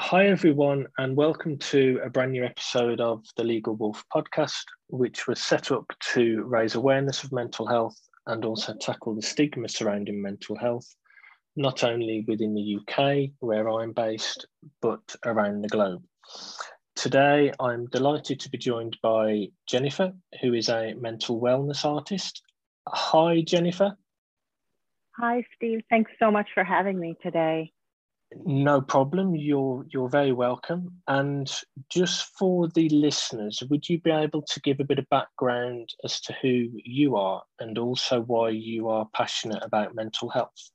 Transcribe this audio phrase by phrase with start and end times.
[0.00, 5.26] Hi, everyone, and welcome to a brand new episode of the Legal Wolf podcast, which
[5.26, 10.22] was set up to raise awareness of mental health and also tackle the stigma surrounding
[10.22, 10.86] mental health,
[11.56, 14.46] not only within the UK, where I'm based,
[14.80, 16.04] but around the globe.
[16.94, 22.40] Today, I'm delighted to be joined by Jennifer, who is a mental wellness artist.
[22.88, 23.98] Hi, Jennifer.
[25.16, 25.80] Hi, Steve.
[25.90, 27.72] Thanks so much for having me today.
[28.34, 29.34] No problem.
[29.34, 31.00] You're you're very welcome.
[31.06, 31.50] And
[31.88, 36.20] just for the listeners, would you be able to give a bit of background as
[36.22, 40.70] to who you are and also why you are passionate about mental health?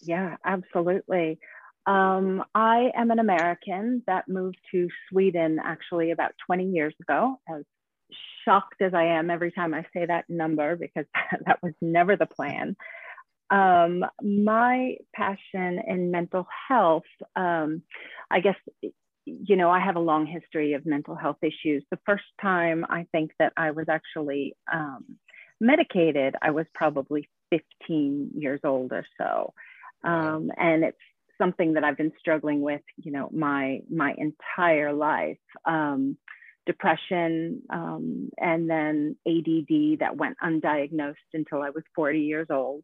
[0.00, 1.38] Yeah, absolutely.
[1.86, 7.38] Um, I am an American that moved to Sweden actually about 20 years ago.
[7.46, 7.64] As
[8.44, 11.06] shocked as I am every time I say that number because
[11.46, 12.76] that was never the plan.
[13.54, 17.04] Um, my passion in mental health,
[17.36, 17.82] um,
[18.30, 18.56] I guess,
[19.26, 21.84] you know, I have a long history of mental health issues.
[21.90, 25.04] The first time I think that I was actually um,
[25.60, 29.52] medicated, I was probably 15 years old or so.
[30.02, 30.98] Um, and it's
[31.38, 35.38] something that I've been struggling with, you know, my my entire life.
[35.64, 36.16] Um,
[36.66, 42.82] depression um, and then ADD that went undiagnosed until I was 40 years old.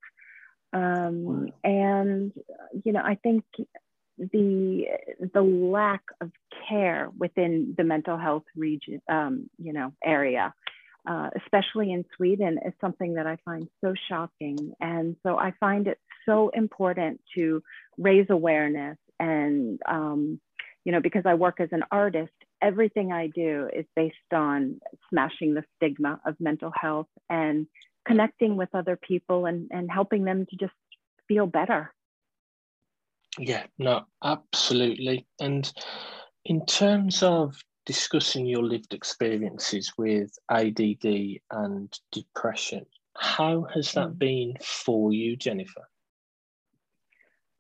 [0.73, 2.33] Um, and
[2.85, 3.45] you know, I think
[4.19, 4.87] the
[5.33, 6.31] the lack of
[6.69, 10.55] care within the mental health region, um, you know, area,
[11.09, 14.75] uh, especially in Sweden, is something that I find so shocking.
[14.81, 17.63] And so I find it so important to
[17.99, 20.41] raise awareness and um,
[20.85, 25.55] you know, because I work as an artist, everything I do is based on smashing
[25.55, 27.67] the stigma of mental health and
[28.11, 30.73] connecting with other people and, and helping them to just
[31.29, 31.93] feel better.
[33.39, 35.27] Yeah, no, absolutely.
[35.41, 35.71] And
[36.45, 42.85] in terms of discussing your lived experiences with ADD and depression,
[43.17, 44.19] how has that mm.
[44.19, 45.89] been for you, Jennifer?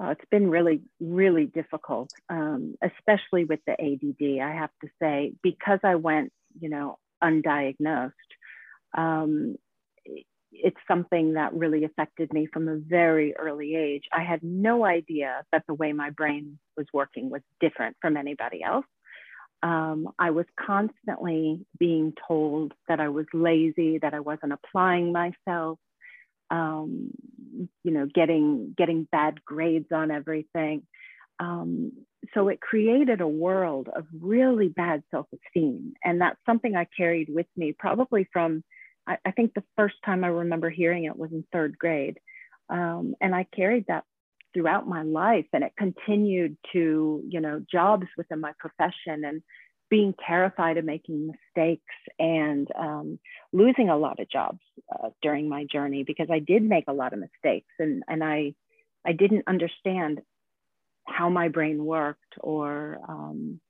[0.02, 4.40] Uh, it's been really, really difficult, um, especially with the ADD.
[4.42, 8.12] I have to say, because I went, you know, undiagnosed,
[8.96, 9.56] um,
[10.52, 14.04] it's something that really affected me from a very early age.
[14.12, 18.62] I had no idea that the way my brain was working was different from anybody
[18.62, 18.86] else.
[19.62, 25.78] Um, I was constantly being told that I was lazy, that I wasn't applying myself,
[26.50, 27.10] um,
[27.84, 30.82] you know, getting getting bad grades on everything.
[31.38, 31.92] Um,
[32.34, 37.46] so it created a world of really bad self-esteem, and that's something I carried with
[37.56, 38.64] me probably from
[39.10, 42.18] I, I think the first time I remember hearing it was in third grade.
[42.68, 44.04] Um, and I carried that
[44.54, 49.42] throughout my life and it continued to, you know, jobs within my profession and
[49.90, 53.18] being terrified of making mistakes and um,
[53.52, 54.60] losing a lot of jobs
[54.92, 58.54] uh, during my journey because I did make a lot of mistakes and, and I,
[59.04, 60.20] I didn't understand
[61.06, 63.60] how my brain worked or, um,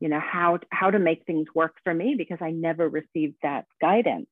[0.00, 3.64] you know, how, how to make things work for me because I never received that
[3.80, 4.26] guidance.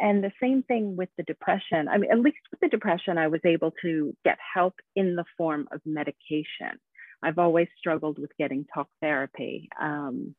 [0.00, 1.88] And the same thing with the depression.
[1.88, 5.24] I mean, at least with the depression, I was able to get help in the
[5.36, 6.78] form of medication.
[7.22, 9.68] I've always struggled with getting talk therapy.
[9.80, 10.36] Um,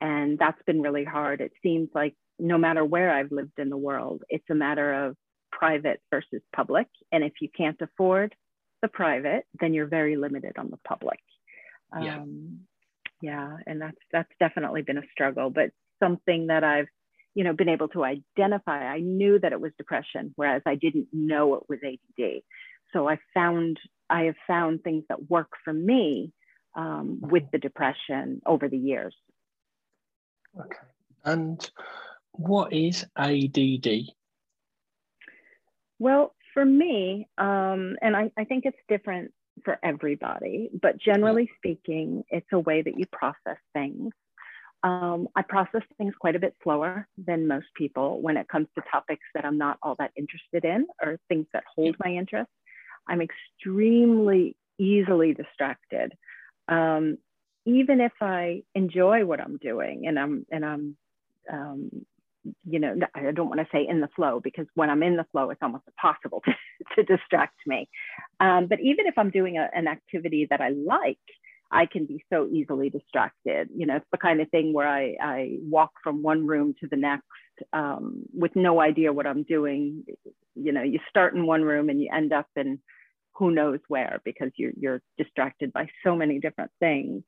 [0.00, 1.40] and that's been really hard.
[1.40, 5.16] It seems like no matter where I've lived in the world, it's a matter of
[5.52, 6.88] private versus public.
[7.12, 8.34] And if you can't afford
[8.82, 11.20] the private, then you're very limited on the public.
[12.00, 12.16] Yeah.
[12.16, 12.60] Um,
[13.22, 15.70] yeah, and that's that's definitely been a struggle, but
[16.02, 16.88] something that I've
[17.34, 18.84] you know, been able to identify.
[18.86, 22.42] I knew that it was depression, whereas I didn't know it was ADD.
[22.92, 26.32] So I found I have found things that work for me
[26.74, 29.14] um, with the depression over the years.
[30.58, 30.78] Okay.
[31.24, 31.70] And
[32.32, 33.86] what is ADD?
[35.98, 39.32] Well, for me, um, and I, I think it's different
[39.64, 44.12] for everybody, but generally speaking, it's a way that you process things.
[44.82, 48.82] Um, I process things quite a bit slower than most people when it comes to
[48.90, 52.50] topics that I'm not all that interested in or things that hold my interest.
[53.06, 56.14] I'm extremely easily distracted.
[56.68, 57.18] Um,
[57.66, 60.96] even if I enjoy what I'm doing and I'm and I'm
[61.52, 61.90] um,
[62.64, 65.26] you know I don't want to say in the flow because when I'm in the
[65.30, 66.54] flow it's almost impossible to,
[66.96, 67.88] to distract me.
[68.40, 71.18] Um, but even if I'm doing a, an activity that I like,
[71.70, 73.68] I can be so easily distracted.
[73.74, 76.88] You know, it's the kind of thing where I, I walk from one room to
[76.88, 77.24] the next
[77.72, 80.04] um, with no idea what I'm doing.
[80.54, 82.80] You know, you start in one room and you end up in
[83.34, 87.22] who knows where because you're, you're distracted by so many different things.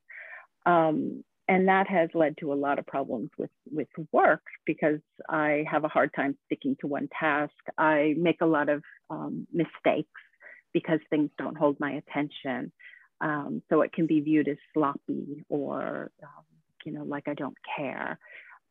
[0.67, 5.65] Um, and that has led to a lot of problems with with work because I
[5.71, 7.53] have a hard time sticking to one task.
[7.77, 10.21] I make a lot of um, mistakes
[10.73, 12.73] because things don't hold my attention.
[13.23, 16.45] Um, so it can be viewed as sloppy or, um,
[16.85, 18.19] you know, like I don't care.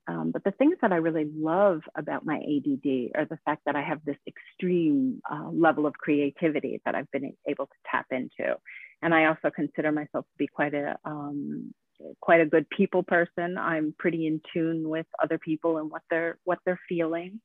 [0.07, 3.75] Um, but the things that I really love about my ADD are the fact that
[3.75, 8.57] I have this extreme uh, level of creativity that I've been able to tap into.
[9.01, 11.74] And I also consider myself to be quite a um,
[12.19, 13.57] quite a good people person.
[13.57, 17.39] I'm pretty in tune with other people and what they're what they're feeling,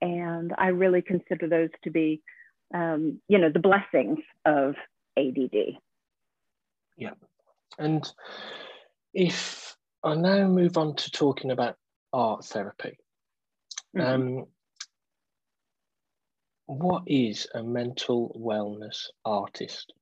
[0.00, 2.20] and I really consider those to be,
[2.74, 4.74] um, you know, the blessings of
[5.16, 5.78] ADD.
[7.02, 7.14] Yeah,
[7.78, 8.08] and
[9.12, 11.76] if I now move on to talking about
[12.12, 12.96] art therapy,
[13.96, 14.00] mm-hmm.
[14.00, 14.46] um,
[16.66, 19.92] what is a mental wellness artist?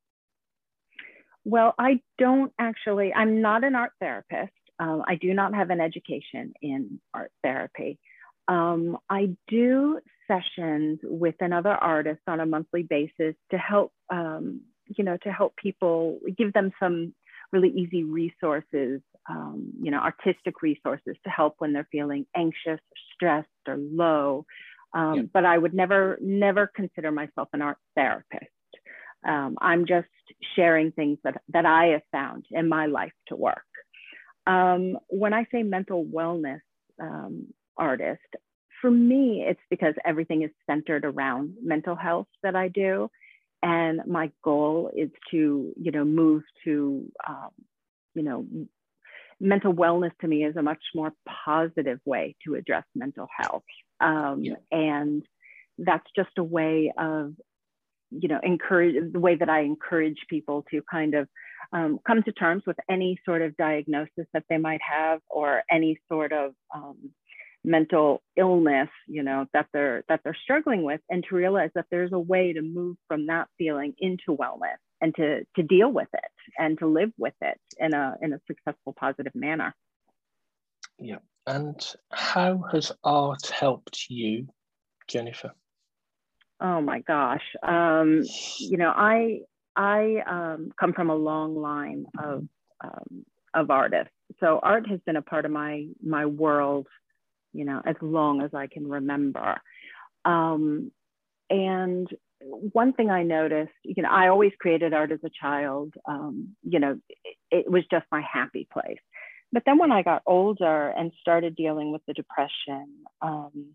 [1.45, 4.53] Well, I don't actually, I'm not an art therapist.
[4.79, 7.99] Um, I do not have an education in art therapy.
[8.47, 14.61] Um, I do sessions with another artist on a monthly basis to help, um,
[14.97, 17.15] you know, to help people, give them some
[17.53, 22.99] really easy resources, um, you know, artistic resources to help when they're feeling anxious or
[23.15, 24.45] stressed or low.
[24.93, 25.23] Um, yeah.
[25.33, 28.47] But I would never, never consider myself an art therapist.
[29.27, 30.09] Um, I'm just
[30.57, 33.63] sharing things that, that I have found in my life to work.
[34.47, 36.63] Um, when I say mental wellness
[37.01, 38.21] um, artist,
[38.81, 43.11] for me, it's because everything is centered around mental health that I do.
[43.63, 47.51] And my goal is to, you know, move to, um,
[48.15, 48.47] you know,
[49.39, 51.13] mental wellness to me is a much more
[51.45, 53.65] positive way to address mental health.
[54.01, 54.55] Um, yeah.
[54.71, 55.23] And
[55.79, 57.35] that's just a way of
[58.11, 61.29] you know encourage the way that i encourage people to kind of
[61.73, 66.01] um, come to terms with any sort of diagnosis that they might have or any
[66.11, 66.97] sort of um,
[67.63, 72.13] mental illness you know that they're that they're struggling with and to realize that there's
[72.13, 76.53] a way to move from that feeling into wellness and to to deal with it
[76.59, 79.75] and to live with it in a in a successful positive manner.
[80.99, 81.19] Yeah.
[81.47, 81.81] And
[82.13, 84.49] how has art helped you
[85.09, 85.53] jennifer?
[86.61, 87.43] Oh my gosh.
[87.63, 88.23] Um,
[88.59, 89.41] you know, I
[89.75, 92.47] I um, come from a long line of
[92.83, 93.25] um,
[93.55, 96.87] of artists, so art has been a part of my my world,
[97.53, 99.61] you know, as long as I can remember.
[100.25, 100.93] Um,
[101.49, 102.09] and
[102.41, 105.95] one thing I noticed, you know, I always created art as a child.
[106.07, 109.01] Um, you know, it, it was just my happy place.
[109.53, 112.87] But then when I got older and started dealing with the depression,
[113.21, 113.75] um,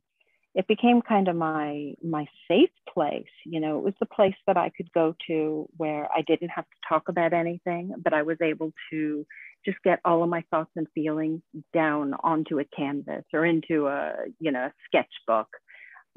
[0.56, 4.58] it became kind of my my safe place you know it was the place that
[4.58, 8.38] i could go to where i didn't have to talk about anything but i was
[8.42, 9.26] able to
[9.66, 11.42] just get all of my thoughts and feelings
[11.74, 15.48] down onto a canvas or into a you know a sketchbook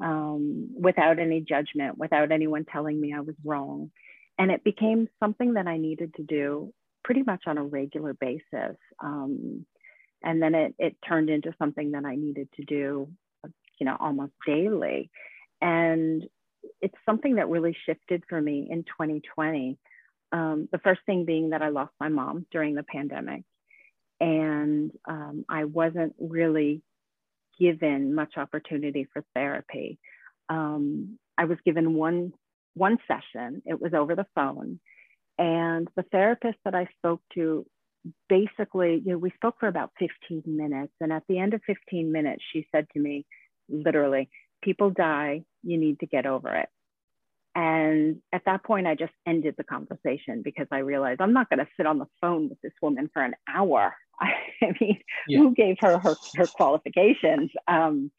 [0.01, 3.91] um, without any judgment without anyone telling me i was wrong
[4.37, 6.71] and it became something that i needed to do
[7.03, 9.65] pretty much on a regular basis um,
[10.21, 13.09] and then it, it turned into something that i needed to do
[13.79, 15.09] you know, almost daily.
[15.61, 16.23] And
[16.81, 19.77] it's something that really shifted for me in 2020.
[20.31, 23.43] Um, the first thing being that I lost my mom during the pandemic.
[24.19, 26.81] And um, I wasn't really
[27.59, 29.97] given much opportunity for therapy.
[30.49, 32.33] Um, I was given one
[32.75, 33.61] one session.
[33.65, 34.79] It was over the phone,
[35.37, 37.65] and the therapist that I spoke to
[38.27, 40.93] basically, you know, we spoke for about 15 minutes.
[41.01, 43.25] And at the end of 15 minutes, she said to me,
[43.67, 44.29] literally,
[44.61, 46.69] people die, you need to get over it.
[47.59, 51.59] And at that point, I just ended the conversation because I realized I'm not going
[51.59, 53.93] to sit on the phone with this woman for an hour.
[54.21, 55.39] I mean, yeah.
[55.39, 57.51] who gave her her, her qualifications?
[57.67, 58.11] Um,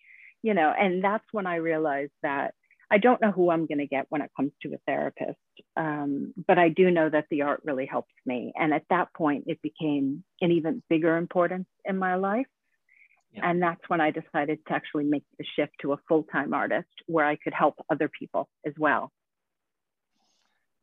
[0.43, 2.53] you know, and that's when I realized that
[2.91, 5.39] I don't know who I'm going to get when it comes to a therapist,
[5.75, 8.53] um, but I do know that the art really helps me.
[8.59, 12.47] And at that point, it became an even bigger importance in my life
[13.33, 13.49] yeah.
[13.49, 16.89] And that's when I decided to actually make the shift to a full time artist
[17.07, 19.13] where I could help other people as well.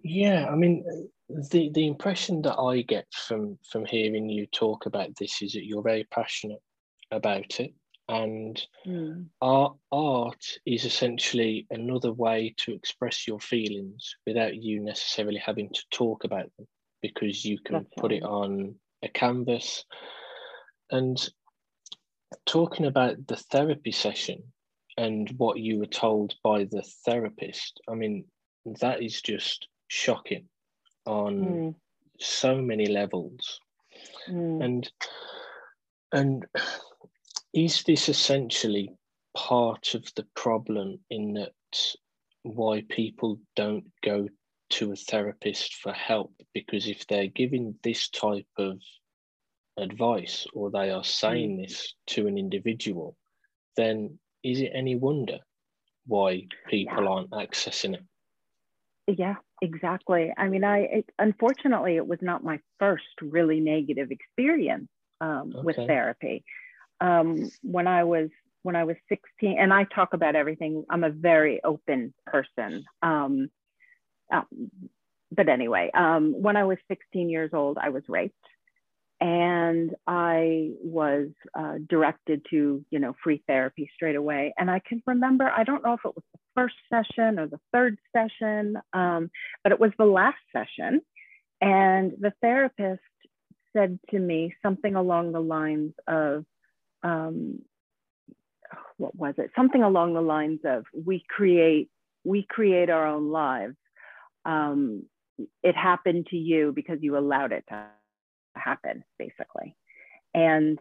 [0.04, 0.86] Yeah, I mean,
[1.30, 5.66] the the impression that I get from from hearing you talk about this is that
[5.66, 6.62] you're very passionate
[7.12, 7.74] about it,
[8.08, 9.25] and mm.
[9.42, 15.84] art art is essentially another way to express your feelings without you necessarily having to
[15.92, 16.68] talk about them,
[17.01, 18.22] because you can That's put right.
[18.22, 19.84] it on a canvas,
[20.92, 21.18] and
[22.46, 24.44] talking about the therapy session
[24.98, 28.25] and what you were told by the therapist, I mean,
[28.82, 30.48] that is just shocking
[31.06, 31.75] on mm.
[32.20, 33.60] so many levels.
[34.29, 34.63] Mm.
[34.63, 34.91] And
[36.12, 36.46] and
[37.53, 38.91] is this essentially
[39.36, 41.51] part of the problem in that
[42.44, 44.27] why people don't go
[44.70, 46.34] to a therapist for help?
[46.53, 48.79] Because if they're giving this type of
[49.77, 51.67] advice or they are saying mm.
[51.67, 53.15] this to an individual,
[53.75, 55.39] then is it any wonder
[56.06, 57.10] why people yeah.
[57.10, 59.20] aren't accessing it?
[59.20, 60.33] Yeah, exactly.
[60.37, 64.89] I mean, I it, unfortunately it was not my first really negative experience
[65.21, 65.63] um, okay.
[65.63, 66.43] with therapy.
[66.99, 68.29] Um, when I was
[68.63, 70.83] when I was 16, and I talk about everything.
[70.89, 72.83] I'm a very open person.
[73.01, 73.49] Um,
[74.33, 74.41] uh,
[75.31, 78.35] but anyway, um, when I was 16 years old, I was raped
[79.19, 84.53] and I was uh, directed to, you know, free therapy straight away.
[84.57, 87.59] And I can remember, I don't know if it was the first session or the
[87.74, 89.31] third session, um,
[89.63, 91.01] but it was the last session.
[91.62, 93.01] And the therapist
[93.75, 96.45] said to me something along the lines of,
[97.01, 97.62] um,
[98.97, 99.50] what was it?
[99.55, 101.89] Something along the lines of, we create,
[102.24, 103.75] we create our own lives.
[104.45, 105.03] Um,
[105.63, 107.86] it happened to you because you allowed it to
[108.57, 109.75] happen, basically.
[110.33, 110.79] And,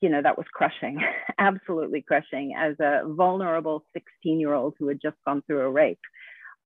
[0.00, 1.00] you know, that was crushing,
[1.38, 6.00] absolutely crushing as a vulnerable 16 year old who had just gone through a rape.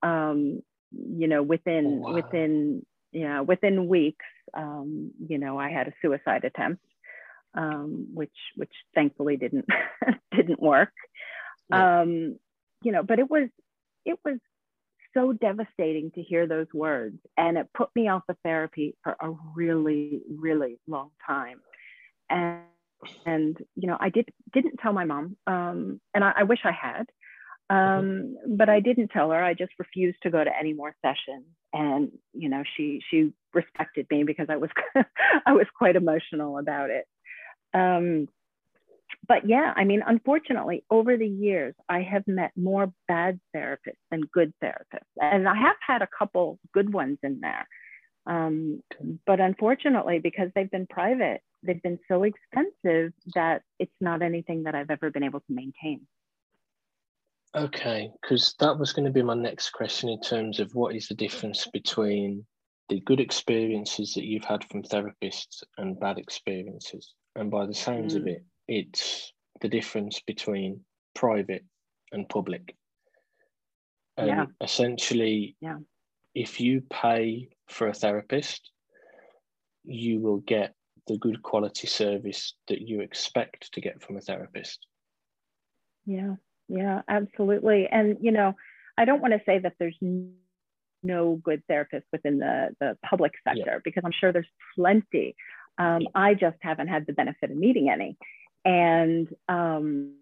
[0.03, 2.15] Um, you know, within, oh, wow.
[2.15, 4.25] within, yeah, within weeks,
[4.57, 6.85] um, you know, I had a suicide attempt,
[7.55, 9.67] um, which, which thankfully didn't,
[10.37, 10.93] didn't work.
[11.71, 12.01] Yeah.
[12.01, 12.37] Um,
[12.83, 13.49] you know, but it was,
[14.05, 14.39] it was
[15.15, 17.19] so devastating to hear those words.
[17.37, 21.61] And it put me off of therapy for a really, really long time.
[22.31, 22.63] And,
[23.27, 26.73] and you know, I did, didn't tell my mom, um, and I, I, wish I
[26.73, 27.07] had.
[27.69, 29.43] Um, but I didn't tell her.
[29.43, 31.47] I just refused to go to any more sessions.
[31.73, 34.69] And you know, she she respected me because I was
[35.47, 37.07] I was quite emotional about it.
[37.73, 38.29] Um,
[39.27, 44.23] but yeah, I mean, unfortunately, over the years, I have met more bad therapists than
[44.33, 45.07] good therapists.
[45.21, 47.67] And I have had a couple good ones in there.
[48.27, 48.83] Um,
[49.27, 54.75] but unfortunately, because they've been private, they've been so expensive that it's not anything that
[54.75, 56.07] I've ever been able to maintain.
[57.55, 61.09] Okay, because that was going to be my next question in terms of what is
[61.09, 62.47] the difference between
[62.89, 67.15] the good experiences that you've had from therapists and bad experiences.
[67.37, 68.21] And by the sounds mm.
[68.21, 70.81] of it, it's the difference between
[71.15, 71.65] private
[72.13, 72.75] and public.
[74.17, 74.45] And yeah.
[74.61, 75.79] essentially, yeah.
[76.35, 78.71] if you pay for a therapist,
[79.85, 80.75] you will get
[81.07, 84.87] the good quality service that you expect to get from a therapist.
[86.05, 86.35] Yeah,
[86.69, 87.89] yeah, absolutely.
[87.91, 88.55] And, you know,
[88.97, 89.99] I don't want to say that there's
[91.03, 93.79] no good therapists within the, the public sector yeah.
[93.85, 95.35] because I'm sure there's plenty.
[95.79, 98.17] Um, I just haven't had the benefit of meeting any.
[98.65, 100.15] And um,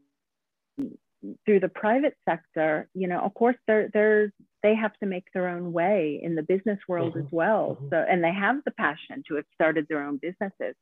[1.45, 4.33] through the private sector, you know, of course, they're, they're,
[4.63, 7.27] they have to make their own way in the business world mm-hmm.
[7.27, 7.77] as well.
[7.77, 7.89] Mm-hmm.
[7.91, 10.75] So, and they have the passion to have started their own businesses.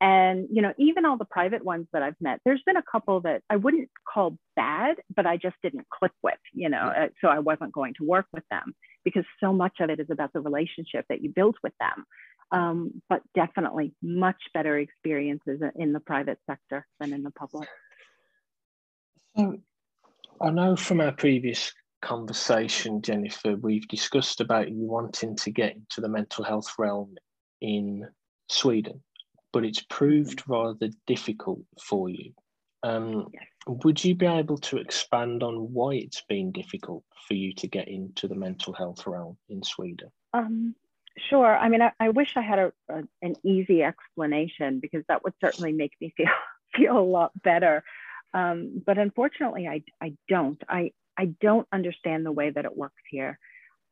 [0.00, 3.20] And, you know, even all the private ones that I've met, there's been a couple
[3.22, 7.28] that I wouldn't call bad, but I just didn't click with, you know, uh, so
[7.28, 8.74] I wasn't going to work with them
[9.04, 12.04] because so much of it is about the relationship that you build with them
[12.52, 17.68] um, but definitely much better experiences in the private sector than in the public.
[19.36, 19.58] So
[20.40, 26.00] I know from our previous conversation, Jennifer, we've discussed about you wanting to get into
[26.00, 27.16] the mental health realm
[27.60, 28.08] in
[28.48, 29.02] Sweden,
[29.52, 30.52] but it's proved mm-hmm.
[30.52, 32.32] rather difficult for you.
[32.82, 33.44] Um, yes.
[33.66, 37.88] Would you be able to expand on why it's been difficult for you to get
[37.88, 40.10] into the mental health realm in Sweden?
[40.32, 40.74] Um,
[41.18, 41.56] Sure.
[41.56, 45.34] I mean, I, I wish I had a, a, an easy explanation because that would
[45.40, 46.28] certainly make me feel
[46.74, 47.82] feel a lot better.
[48.32, 50.62] Um, but unfortunately, I, I don't.
[50.68, 53.38] I, I don't understand the way that it works here.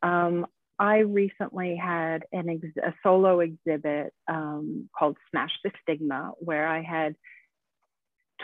[0.02, 0.46] Um,
[0.78, 6.82] I recently had an ex- a solo exhibit um, called Smash the Stigma, where I
[6.82, 7.16] had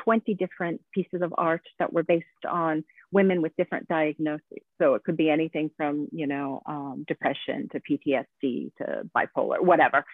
[0.02, 4.62] 20 different pieces of art that were based on women with different diagnoses.
[4.80, 10.04] So it could be anything from, you know, um, depression to PTSD to bipolar, whatever.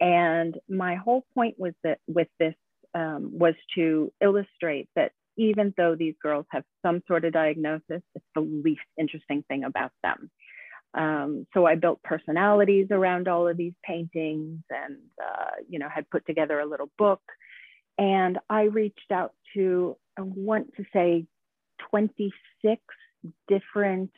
[0.00, 2.54] And my whole point was that with this
[2.94, 8.24] um, was to illustrate that even though these girls have some sort of diagnosis, it's
[8.34, 10.30] the least interesting thing about them.
[10.94, 16.08] Um, so I built personalities around all of these paintings and, uh, you know, had
[16.08, 17.20] put together a little book
[17.98, 21.26] and I reached out to, I want to say
[21.90, 22.80] 26
[23.48, 24.10] different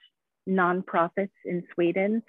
[0.49, 2.23] nonprofits in Sweden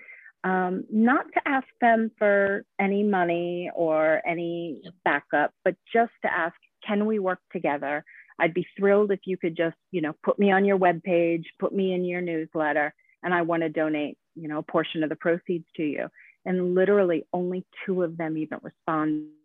[0.44, 6.56] Um, not to ask them for any money or any backup, but just to ask,
[6.86, 8.06] can we work together?
[8.40, 11.74] I'd be thrilled if you could just, you know, put me on your webpage, put
[11.74, 15.16] me in your newsletter, and I want to donate, you know, a portion of the
[15.16, 16.08] proceeds to you.
[16.46, 19.37] And literally only two of them even responded.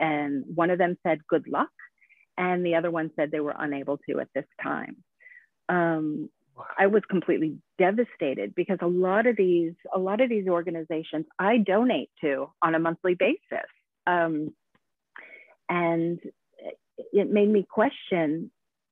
[0.00, 1.70] And one of them said, good luck.
[2.36, 4.96] And the other one said they were unable to at this time.
[5.68, 6.30] Um,
[6.78, 11.58] I was completely devastated because a lot of these, a lot of these organizations I
[11.58, 13.68] donate to on a monthly basis.
[14.06, 14.54] Um,
[15.68, 16.20] and
[17.12, 18.50] it made me question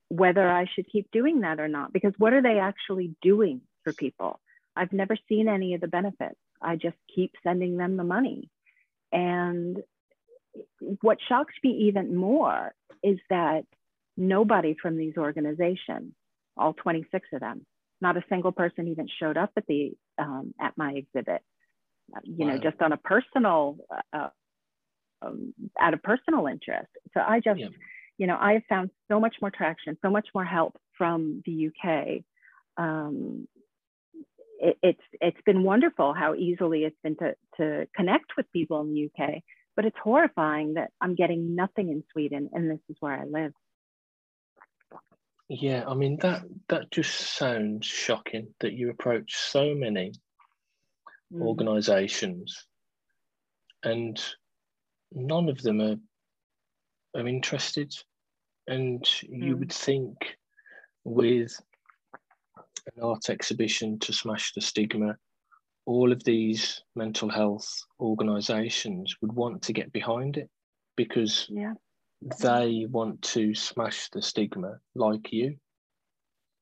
[0.09, 3.93] whether I should keep doing that or not, because what are they actually doing for
[3.93, 4.39] people?
[4.75, 6.39] I've never seen any of the benefits.
[6.61, 8.49] I just keep sending them the money.
[9.11, 9.77] And
[11.01, 13.63] what shocks me even more is that
[14.17, 16.13] nobody from these organizations,
[16.57, 17.65] all 26 of them,
[18.01, 21.41] not a single person even showed up at the um, at my exhibit.
[22.23, 22.53] You wow.
[22.53, 23.77] know, just on a personal,
[24.11, 24.29] uh,
[25.21, 26.89] um, out of personal interest.
[27.13, 27.67] So I just, yeah.
[28.17, 31.69] you know, I have found so much more traction, so much more help from the
[31.69, 32.23] UK.
[32.75, 33.47] Um,
[34.59, 38.93] it, it's it's been wonderful how easily it's been to to connect with people in
[38.93, 39.41] the UK
[39.75, 43.53] but it's horrifying that I'm getting nothing in Sweden and this is where I live.
[45.49, 50.13] Yeah, I mean that that just sounds shocking that you approach so many
[51.33, 51.41] mm.
[51.41, 52.65] organizations
[53.83, 54.21] and
[55.11, 55.97] none of them are
[57.15, 57.93] are interested.
[58.67, 59.59] And you mm.
[59.59, 60.17] would think
[61.03, 61.59] with
[62.57, 65.17] an art exhibition to smash the stigma
[65.91, 70.49] all of these mental health organizations would want to get behind it
[70.95, 71.73] because yeah.
[72.39, 75.57] they want to smash the stigma like you.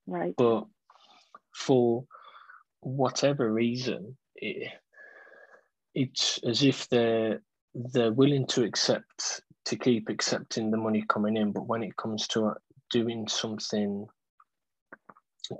[0.07, 0.33] Right.
[0.35, 0.65] But
[1.53, 2.05] for
[2.79, 4.71] whatever reason, it,
[5.93, 7.41] it's as if they're
[7.93, 12.27] they're willing to accept to keep accepting the money coming in, but when it comes
[12.29, 12.53] to uh,
[12.89, 14.07] doing something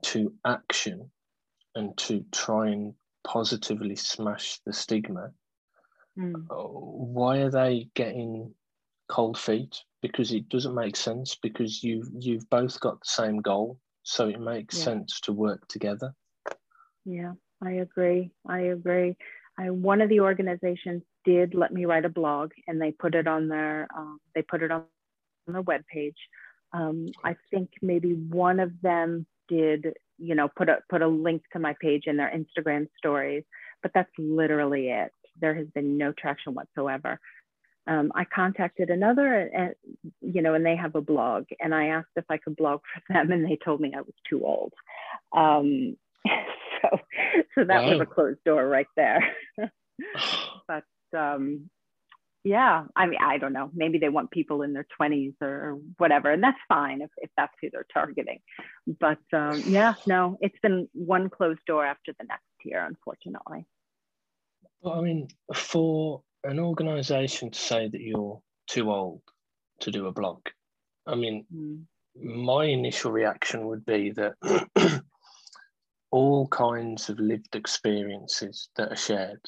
[0.02, 1.12] to action
[1.76, 2.96] and to try and
[3.30, 5.32] positively smash the stigma,
[6.18, 6.46] mm.
[6.50, 8.54] why are they getting
[9.08, 9.84] cold feet?
[10.02, 11.38] Because it doesn't make sense.
[11.42, 14.86] Because you you've both got the same goal, so it makes yeah.
[14.86, 16.14] sense to work together.
[17.06, 18.32] Yeah, I agree.
[18.48, 19.16] I agree.
[19.58, 23.28] I, one of the organizations did let me write a blog, and they put it
[23.28, 24.86] on their um, they put it on
[25.48, 26.20] their webpage.
[26.74, 31.42] Um, I think maybe one of them did you know put a put a link
[31.54, 33.44] to my page in their instagram stories
[33.82, 35.12] but that's literally it.
[35.40, 37.20] There has been no traction whatsoever.
[37.88, 39.90] Um, i contacted another uh,
[40.22, 43.14] you know and they have a blog and i asked if i could blog for
[43.14, 44.74] them and they told me i was too old.
[45.36, 45.98] Um,
[46.82, 47.00] so
[47.56, 47.92] so that wow.
[47.92, 49.22] was a closed door right there.
[50.68, 50.84] But
[51.18, 51.70] um,
[52.44, 56.32] yeah i mean i don't know maybe they want people in their 20s or whatever
[56.32, 58.40] and that's fine if, if that's who they're targeting
[59.00, 63.66] but um, yeah no it's been one closed door after the next here unfortunately
[64.82, 69.22] well i mean for an organization to say that you're too old
[69.82, 70.40] to do a blog
[71.08, 71.82] i mean mm.
[72.24, 74.34] my initial reaction would be that
[76.12, 79.42] all kinds of lived experiences that are shared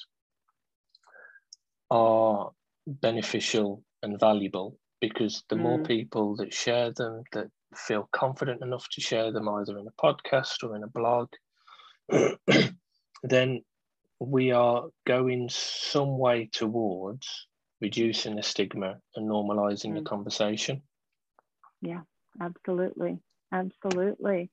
[1.89, 2.51] are
[2.87, 5.61] beneficial and valuable because the mm.
[5.61, 10.03] more people that share them that feel confident enough to share them either in a
[10.03, 11.29] podcast or in a blog
[13.23, 13.61] then
[14.19, 17.47] we are going some way towards
[17.79, 19.95] reducing the stigma and normalizing mm.
[19.95, 20.81] the conversation
[21.81, 22.01] yeah
[22.39, 23.17] absolutely
[23.51, 24.49] absolutely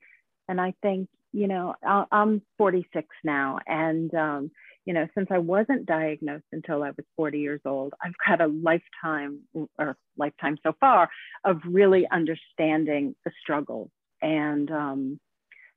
[0.48, 1.74] and i think you know
[2.10, 4.50] i'm 46 now and um,
[4.88, 8.46] you know, since I wasn't diagnosed until I was 40 years old, I've had a
[8.46, 9.40] lifetime
[9.78, 11.10] or lifetime so far
[11.44, 13.90] of really understanding the struggles.
[14.22, 15.20] And, um,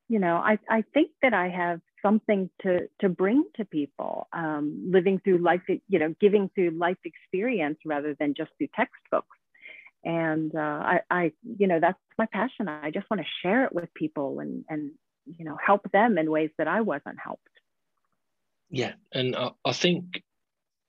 [0.07, 4.89] you know, I, I think that I have something to, to bring to people um,
[4.89, 9.37] living through life, you know, giving through life experience rather than just through textbooks.
[10.05, 12.69] And uh, I, I, you know, that's my passion.
[12.69, 14.91] I just want to share it with people and, and,
[15.37, 17.49] you know, help them in ways that I wasn't helped.
[18.71, 20.23] Yeah, and I, I think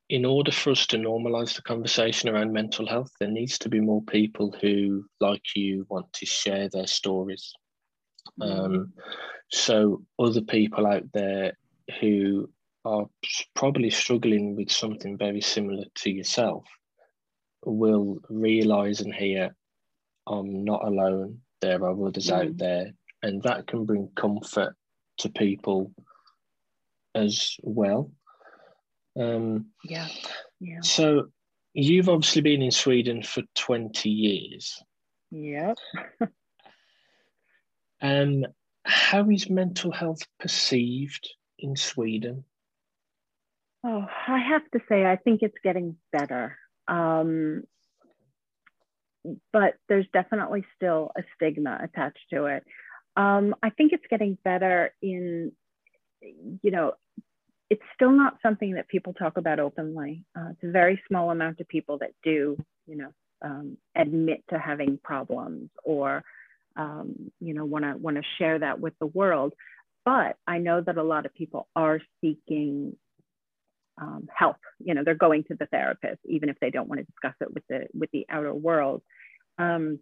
[0.09, 3.81] in order for us to normalize the conversation around mental health, there needs to be
[3.81, 7.53] more people who, like you, want to share their stories.
[8.41, 8.75] Mm-hmm.
[8.75, 8.93] Um,
[9.51, 11.55] so other people out there
[12.01, 12.49] who
[12.85, 13.07] are
[13.55, 16.65] probably struggling with something very similar to yourself
[17.65, 19.55] will realize and hear,
[20.27, 21.39] I'm not alone.
[21.61, 22.49] There are others mm-hmm.
[22.49, 22.93] out there,
[23.23, 24.75] and that can bring comfort
[25.19, 25.93] to people
[27.15, 28.11] as well.
[29.19, 30.09] Um, yeah,
[30.61, 30.81] yeah.
[30.83, 31.29] So
[31.75, 34.83] you've obviously been in Sweden for 20 years.
[35.31, 35.77] Yep.
[38.03, 38.47] um,
[38.85, 42.45] how is mental health perceived in Sweden?
[43.85, 46.57] Oh, I have to say, I think it's getting better.
[46.89, 47.65] Um,
[49.53, 52.65] but there's definitely still a stigma attached to it.
[53.17, 55.53] Um, I think it's getting better in,
[56.21, 56.95] you know,
[57.73, 60.27] it's still not something that people talk about openly.
[60.37, 62.55] Uh, it's a very small amount of people that do,
[62.87, 63.09] you know,
[63.41, 66.23] um, admit to having problems or,
[66.77, 69.55] um, you know, want to want to share that with the world.
[70.05, 72.95] But I know that a lot of people are seeking
[73.99, 74.59] um, help.
[74.79, 77.55] You know, they're going to the therapist even if they don't want to discuss it
[77.55, 79.01] with the with the outer world.
[79.57, 79.99] Um,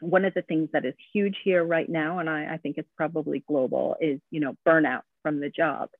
[0.00, 2.90] one of the things that is huge here right now, and I, I, think it's
[2.96, 5.90] probably global, is you know burnout from the job,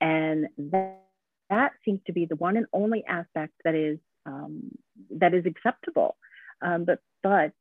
[0.00, 1.02] and that,
[1.50, 4.70] that seems to be the one and only aspect that is um,
[5.10, 6.16] that is acceptable.
[6.62, 7.52] Um, but but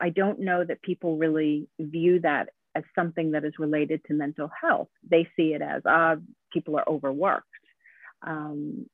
[0.00, 4.50] I don't know that people really view that as something that is related to mental
[4.60, 4.88] health.
[5.08, 6.16] They see it as ah
[6.52, 7.46] people are overworked,
[8.26, 8.86] um,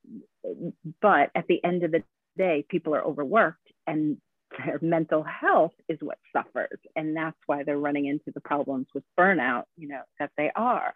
[1.00, 2.02] but at the end of the
[2.36, 4.16] day, people are overworked and
[4.56, 9.04] their mental health is what suffers and that's why they're running into the problems with
[9.18, 10.92] burnout you know that they are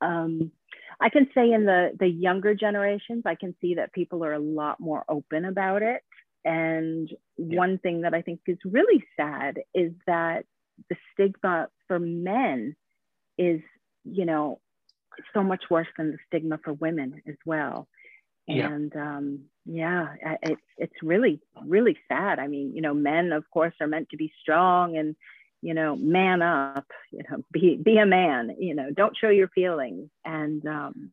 [0.00, 0.50] um,
[1.00, 4.38] i can say in the the younger generations i can see that people are a
[4.38, 6.02] lot more open about it
[6.44, 7.58] and yeah.
[7.58, 10.44] one thing that i think is really sad is that
[10.90, 12.74] the stigma for men
[13.38, 13.60] is
[14.04, 14.60] you know
[15.32, 17.88] so much worse than the stigma for women as well
[18.46, 18.66] yeah.
[18.66, 23.74] and um, yeah it's it's really really sad i mean you know men of course
[23.80, 25.16] are meant to be strong and
[25.64, 29.48] you know man up you know be be a man you know don't show your
[29.48, 30.10] feelings.
[30.24, 31.10] And um,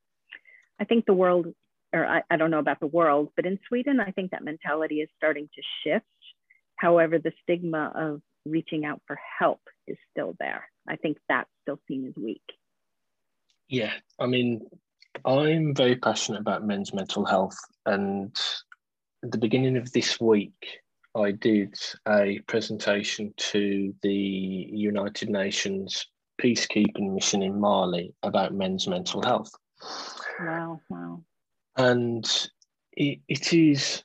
[0.80, 1.48] i think the world
[1.94, 4.98] or I, I don't know about the world but in sweden i think that mentality
[5.02, 6.06] is starting to shift.
[6.76, 10.68] However the stigma of reaching out for help is still there.
[10.88, 12.44] I think that's still seen as weak.
[13.70, 14.68] Yeah i mean
[15.26, 18.34] I'm very passionate about men's mental health, and
[19.24, 20.80] at the beginning of this week,
[21.16, 21.76] I did
[22.08, 26.08] a presentation to the United Nations
[26.42, 29.52] peacekeeping mission in Mali about men's mental health.
[30.40, 31.24] Wow, wow.
[31.78, 32.26] And
[32.94, 34.04] it, it is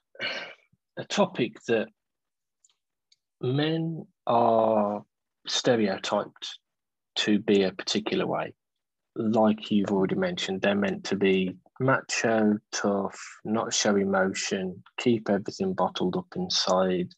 [0.96, 1.88] a topic that
[3.40, 5.04] men are
[5.46, 6.58] stereotyped
[7.16, 8.52] to be a particular way
[9.16, 15.74] like you've already mentioned, they're meant to be macho, tough, not show emotion, keep everything
[15.74, 17.08] bottled up inside,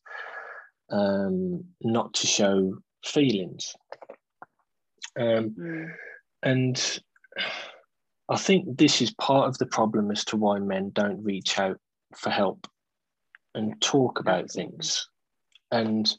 [0.90, 3.75] um, not to show feelings.
[5.18, 5.88] Um, mm.
[6.42, 7.01] And
[8.29, 11.79] I think this is part of the problem as to why men don't reach out
[12.14, 12.66] for help
[13.55, 15.09] and talk about things.
[15.71, 16.11] And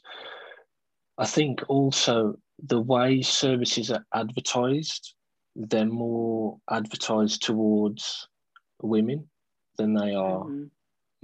[1.18, 5.14] I think also the way services are advertised
[5.56, 8.28] they're more advertised towards
[8.82, 9.28] women
[9.76, 10.64] than they are mm-hmm.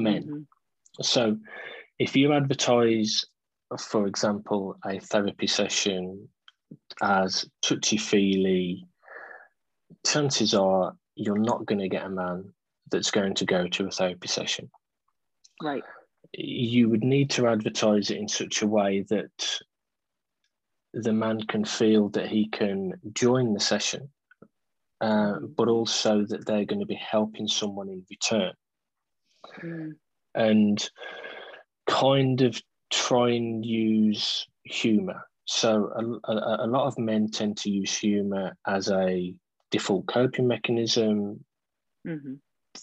[0.03, 0.23] men.
[0.25, 1.03] Mm-hmm.
[1.03, 1.37] So
[1.99, 3.25] if you advertise,
[3.79, 6.29] for example, a therapy session
[7.03, 8.87] as touchy feely,
[10.07, 12.53] chances are you're not going to get a man
[12.91, 14.71] that's going to go to a therapy session.
[15.63, 15.83] Right.
[16.33, 19.61] You would need to advertise it in such a way that
[20.93, 24.09] the man can feel that he can join the session
[25.01, 28.53] uh, but also that they're going to be helping someone in return.
[29.63, 29.93] Mm.
[30.35, 30.91] And
[31.87, 35.23] kind of try and use humor.
[35.47, 39.35] So, a, a, a lot of men tend to use humor as a
[39.71, 41.45] default coping mechanism.
[42.07, 42.35] Mm-hmm.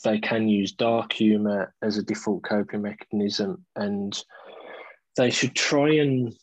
[0.03, 4.17] They can use dark humor as a default coping mechanism, and
[5.17, 6.33] they should try and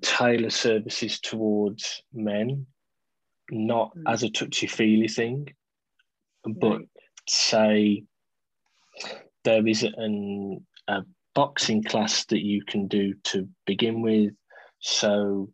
[0.00, 2.66] tailor services towards men
[3.50, 4.02] not mm.
[4.06, 5.48] as a touchy feely thing,
[6.44, 6.88] but right.
[7.28, 8.04] say
[9.44, 11.02] there is an, a
[11.34, 14.32] boxing class that you can do to begin with.
[14.80, 15.50] So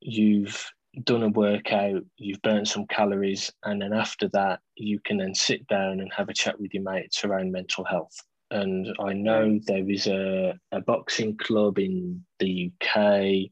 [0.00, 0.64] you've
[1.02, 5.66] done a workout, you've burnt some calories, and then after that, you can then sit
[5.66, 8.14] down and have a chat with your mates around mental health.
[8.50, 13.50] And I know there is a, a boxing club in the UK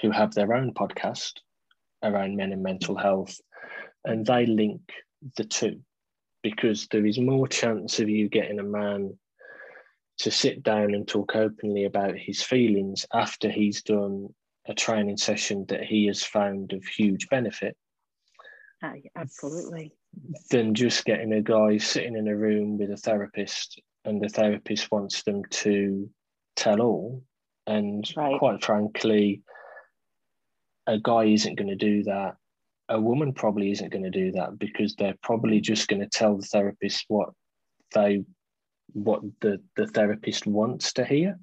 [0.00, 1.32] who have their own podcast
[2.02, 3.40] around men and mental health,
[4.04, 4.80] and they link
[5.36, 5.80] the two
[6.42, 9.16] because there is more chance of you getting a man
[10.18, 14.28] to sit down and talk openly about his feelings after he's done
[14.66, 17.76] a training session that he has found of huge benefit.
[18.82, 19.92] Uh, absolutely.
[20.50, 24.90] than just getting a guy sitting in a room with a therapist and the therapist
[24.90, 26.10] wants them to
[26.56, 27.22] tell all.
[27.68, 28.38] And right.
[28.40, 29.42] quite frankly,
[30.86, 32.36] a guy isn't going to do that.
[32.88, 36.36] A woman probably isn't going to do that because they're probably just going to tell
[36.36, 37.30] the therapist what
[37.94, 38.24] they
[38.94, 41.38] what the, the therapist wants to hear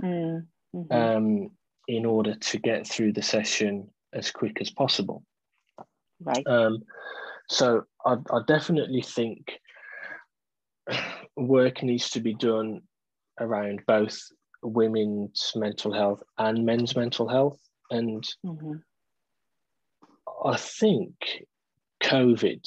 [0.00, 0.92] mm, mm-hmm.
[0.92, 1.50] um,
[1.88, 5.24] in order to get through the session as quick as possible.
[6.20, 6.46] Right.
[6.46, 6.82] Um,
[7.48, 9.58] so I, I definitely think
[11.36, 12.82] work needs to be done
[13.40, 14.20] around both
[14.62, 17.58] women's mental health and men's mental health.
[17.90, 18.74] And mm-hmm.
[20.44, 21.14] I think
[22.02, 22.66] COVID,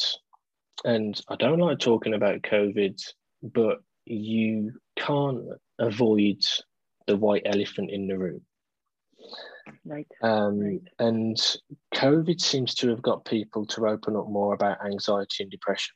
[0.84, 3.02] and I don't like talking about COVID,
[3.42, 5.44] but you can't
[5.80, 6.42] avoid
[7.08, 8.42] the white elephant in the room.
[9.86, 10.08] Right.
[10.22, 10.82] Um, right.
[11.00, 11.38] And
[11.94, 15.96] COVID seems to have got people to open up more about anxiety and depression.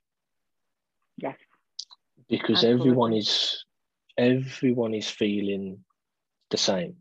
[1.18, 1.38] Yes.
[2.30, 2.82] Because Absolutely.
[2.82, 3.66] everyone is
[4.18, 5.84] everyone is feeling
[6.50, 6.96] the same.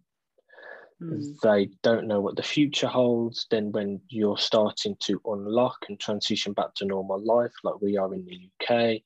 [1.03, 1.39] Mm.
[1.43, 3.47] They don't know what the future holds.
[3.51, 8.13] Then, when you're starting to unlock and transition back to normal life, like we are
[8.15, 9.03] in the UK,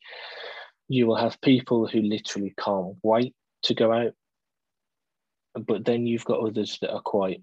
[0.89, 4.13] you will have people who literally can't wait to go out.
[5.55, 7.43] But then you've got others that are quite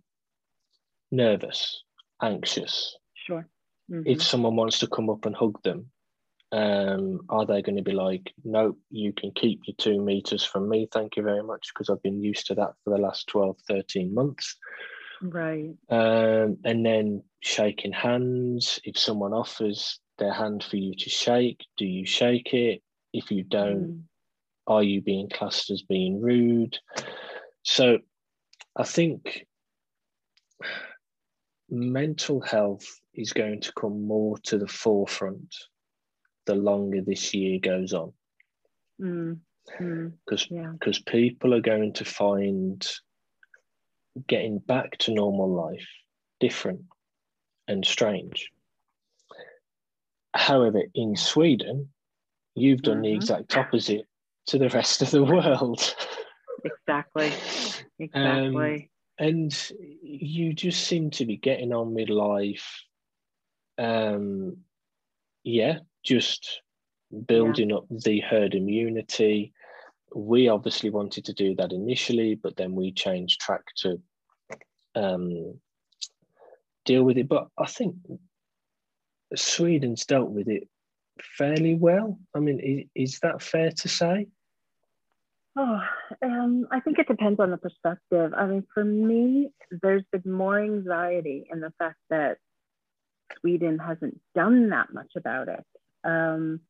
[1.12, 1.84] nervous,
[2.22, 2.98] anxious.
[3.14, 3.46] Sure.
[3.92, 4.04] Mm-hmm.
[4.06, 5.92] If someone wants to come up and hug them,
[6.52, 10.70] um, are they going to be like, nope, you can keep your two meters from
[10.70, 13.58] me, thank you very much, because I've been used to that for the last 12,
[13.68, 14.56] 13 months.
[15.22, 15.72] Right.
[15.90, 18.80] Um, and then shaking hands.
[18.84, 22.82] If someone offers their hand for you to shake, do you shake it?
[23.14, 24.02] If you don't, mm.
[24.68, 26.78] are you being classed as being rude?
[27.64, 28.00] So
[28.76, 29.46] I think
[31.70, 35.54] mental health is going to come more to the forefront
[36.48, 38.12] the longer this year goes on.
[38.98, 39.40] Because mm.
[39.80, 40.48] mm.
[40.50, 40.72] yeah.
[40.82, 42.86] Cause people are going to find
[44.28, 45.88] getting back to normal life
[46.40, 46.82] different
[47.68, 48.50] and strange.
[50.34, 51.90] However, in Sweden,
[52.56, 53.04] you've done mm-hmm.
[53.04, 54.06] the exact opposite
[54.48, 55.96] to the rest of the world.
[56.64, 57.32] exactly.
[58.00, 58.76] Exactly.
[58.84, 59.72] Um, and
[60.04, 62.84] you just seem to be getting on with life.
[63.80, 64.58] Um,
[65.44, 66.62] yeah, just
[67.26, 67.78] building yeah.
[67.78, 69.54] up the herd immunity.
[70.16, 74.02] We obviously wanted to do that initially, but then we changed track to
[74.96, 75.60] um,
[76.86, 77.28] deal with it.
[77.28, 77.96] But I think
[79.36, 80.68] Sweden's dealt with it
[81.38, 82.18] fairly well.
[82.34, 84.28] I mean, is, is that fair to say?
[85.58, 85.80] Oh,
[86.22, 88.32] um, I think it depends on the perspective.
[88.38, 89.50] I mean, for me,
[89.82, 92.38] there's been more anxiety in the fact that
[93.40, 95.66] Sweden hasn't done that much about it.
[96.08, 96.62] Um,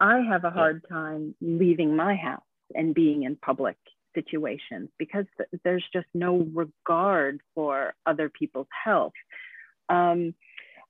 [0.00, 2.42] I have a hard time leaving my house
[2.74, 3.76] and being in public
[4.14, 9.12] situations because th- there's just no regard for other people's health.
[9.88, 10.34] Um,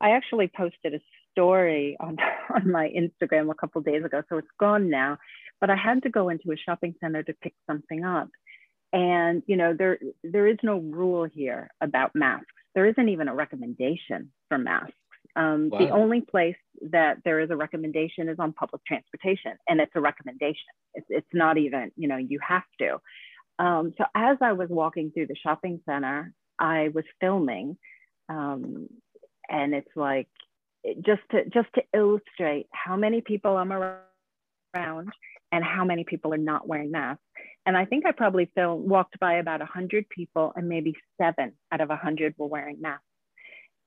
[0.00, 1.00] I actually posted a
[1.32, 2.16] story on,
[2.54, 5.18] on my Instagram a couple days ago, so it's gone now.
[5.60, 8.28] But I had to go into a shopping center to pick something up,
[8.92, 12.46] and you know there there is no rule here about masks.
[12.76, 14.94] There isn't even a recommendation for masks.
[15.36, 15.78] Um, wow.
[15.78, 16.56] The only place
[16.90, 20.72] that there is a recommendation is on public transportation, and it's a recommendation.
[20.94, 22.98] It's, it's not even, you know, you have to.
[23.58, 27.76] Um, so as I was walking through the shopping center, I was filming,
[28.28, 28.88] um,
[29.48, 30.28] and it's like
[31.04, 35.08] just to just to illustrate how many people I'm around
[35.50, 37.22] and how many people are not wearing masks.
[37.66, 41.80] And I think I probably filmed, walked by about 100 people, and maybe seven out
[41.80, 43.04] of 100 were wearing masks.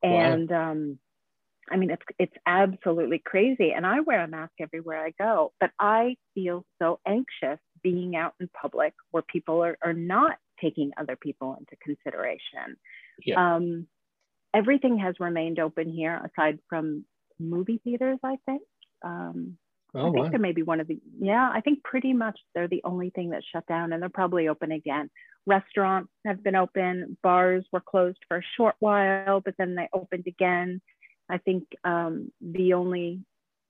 [0.04, 0.72] And wow.
[0.72, 1.00] um,
[1.72, 3.72] I mean, it's it's absolutely crazy.
[3.72, 8.34] And I wear a mask everywhere I go, but I feel so anxious being out
[8.40, 12.78] in public where people are, are not taking other people into consideration.
[13.26, 13.56] Yeah.
[13.56, 13.88] Um,
[14.54, 17.06] everything has remained open here aside from
[17.40, 18.62] movie theaters, I think.
[19.04, 19.58] Um,
[19.96, 20.30] oh, I think wow.
[20.30, 23.30] there may be one of the, yeah, I think pretty much they're the only thing
[23.30, 25.10] that's shut down and they're probably open again.
[25.48, 30.26] Restaurants have been open, bars were closed for a short while, but then they opened
[30.28, 30.82] again.
[31.32, 33.22] I think um, the only,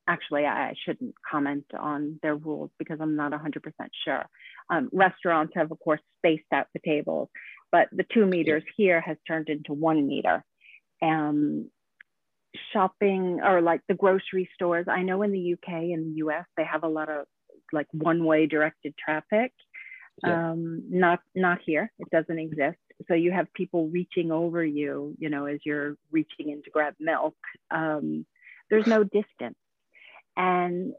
[0.08, 3.62] actually, I shouldn't comment on their rules because I'm not 100%
[4.04, 4.26] sure.
[4.70, 7.30] Um, restaurants have, of course, spaced out the tables,
[7.72, 10.44] but the two meters here has turned into one meter.
[11.04, 11.70] Um,
[12.74, 16.66] shopping or like the grocery stores, I know in the UK and the US, they
[16.66, 17.26] have a lot of
[17.72, 19.54] like one way directed traffic.
[20.26, 20.52] Yeah.
[20.52, 21.92] Um, not not here.
[22.00, 26.50] It doesn't exist so you have people reaching over you you know as you're reaching
[26.50, 27.36] in to grab milk
[27.72, 28.26] um,
[28.70, 29.58] there's no distance
[30.38, 30.94] And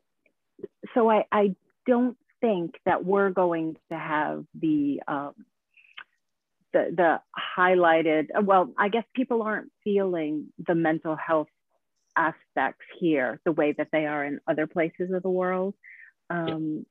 [0.94, 1.54] so I, I
[1.86, 5.34] don't think that we're going to have the um,
[6.72, 7.20] the the
[7.58, 8.28] highlighted.
[8.44, 11.48] Well, I guess people aren't feeling the mental health
[12.16, 15.74] aspects here the way that they are in other places of the world.
[16.30, 16.86] Um.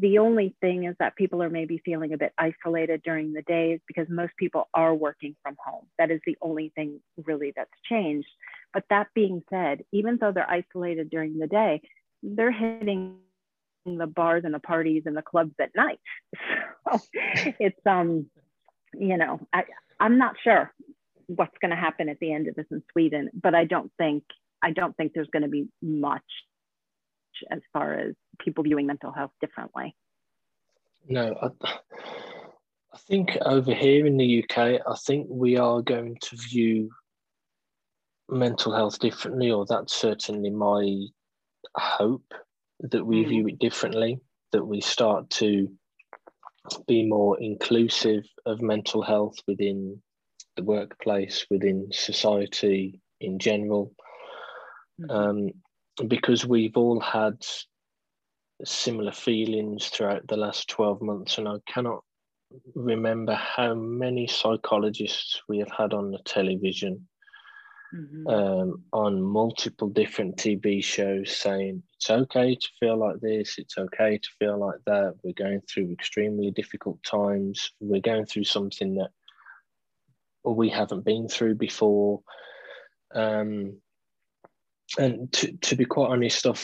[0.00, 3.80] The only thing is that people are maybe feeling a bit isolated during the days
[3.86, 5.86] because most people are working from home.
[5.98, 8.28] That is the only thing really that's changed.
[8.72, 11.82] But that being said, even though they're isolated during the day,
[12.22, 13.16] they're hitting
[13.84, 16.00] the bars and the parties and the clubs at night.
[16.90, 16.98] So
[17.60, 18.26] it's um,
[18.98, 19.62] you know, I
[20.00, 20.72] I'm not sure
[21.26, 24.24] what's going to happen at the end of this in Sweden, but I don't think
[24.62, 26.24] I don't think there's going to be much
[27.50, 29.94] as far as people viewing mental health differently.
[31.08, 31.68] No, I,
[32.94, 36.90] I think over here in the UK, I think we are going to view
[38.28, 41.06] mental health differently, or that's certainly my
[41.76, 42.34] hope
[42.80, 43.28] that we mm.
[43.28, 44.20] view it differently,
[44.52, 45.68] that we start to
[46.86, 50.00] be more inclusive of mental health within
[50.56, 53.92] the workplace, within society in general.
[55.00, 55.10] Mm.
[55.10, 55.50] Um,
[56.08, 57.44] because we've all had
[58.64, 62.02] similar feelings throughout the last 12 months, and I cannot
[62.74, 67.08] remember how many psychologists we have had on the television
[67.94, 68.26] mm-hmm.
[68.26, 74.18] um, on multiple different TV shows saying it's okay to feel like this, it's okay
[74.18, 75.14] to feel like that.
[75.22, 77.72] We're going through extremely difficult times.
[77.80, 79.10] We're going through something that
[80.44, 82.20] we haven't been through before.
[83.14, 83.80] Um,
[84.98, 86.58] and to, to be quite honest, I've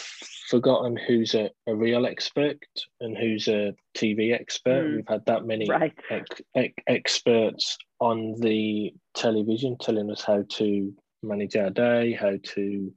[0.48, 2.59] forgotten who's a, a real expert
[3.00, 4.85] and who's a TV expert.
[4.85, 4.96] Mm.
[4.96, 5.94] We've had that many right.
[6.11, 12.92] ex, ex, experts on the television telling us how to manage our day, how to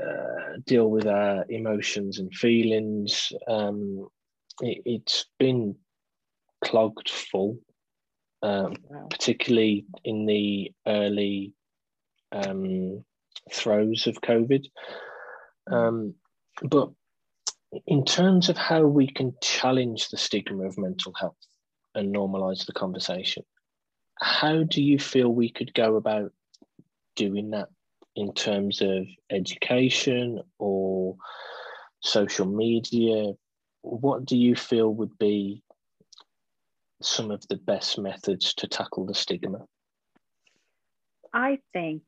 [0.00, 3.32] uh, deal with our emotions and feelings.
[3.48, 4.08] Um,
[4.60, 5.74] it, has been
[6.64, 7.58] clogged full,
[8.42, 9.06] um, wow.
[9.10, 11.54] particularly in the early
[12.32, 13.04] um,
[13.52, 14.66] throes of COVID.
[15.70, 16.14] Um,
[16.62, 16.90] but
[17.86, 21.36] in terms of how we can challenge the stigma of mental health
[21.94, 23.44] and normalize the conversation,
[24.20, 26.32] how do you feel we could go about
[27.14, 27.68] doing that
[28.16, 31.16] in terms of education or
[32.00, 33.32] social media?
[33.82, 35.62] What do you feel would be
[37.00, 39.66] some of the best methods to tackle the stigma?
[41.32, 42.02] I think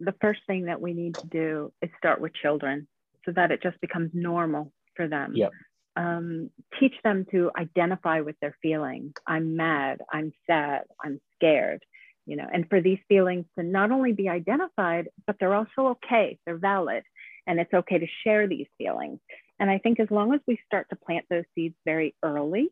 [0.00, 2.88] the first thing that we need to do is start with children
[3.24, 5.32] so that it just becomes normal for them.
[5.34, 5.52] Yep.
[5.96, 9.12] Um, teach them to identify with their feelings.
[9.26, 11.84] I'm mad, I'm sad, I'm scared
[12.30, 16.38] you know, and for these feelings to not only be identified, but they're also okay,
[16.46, 17.02] they're valid,
[17.48, 19.18] and it's okay to share these feelings.
[19.58, 22.68] And I think as long as we start to plant those seeds very early,